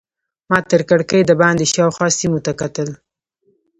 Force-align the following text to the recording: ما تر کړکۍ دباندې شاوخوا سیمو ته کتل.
ما 0.49 0.59
تر 0.71 0.81
کړکۍ 0.89 1.21
دباندې 1.29 1.65
شاوخوا 1.73 2.07
سیمو 2.19 2.39
ته 2.45 2.51
کتل. 2.61 2.89